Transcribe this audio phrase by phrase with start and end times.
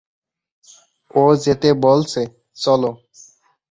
[1.11, 2.21] ও যেতে বলছে,
[2.57, 2.91] চলো।